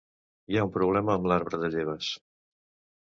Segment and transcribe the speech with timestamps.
[0.53, 2.11] Hi ha un problema amb l'arbre de lleves.